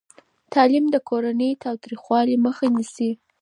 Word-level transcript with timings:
تعلیم 0.53 0.85
د 0.91 0.95
کورني 1.09 1.49
تاوتریخوالي 1.63 2.35
مخه 2.45 2.65
نیسي. 2.75 3.09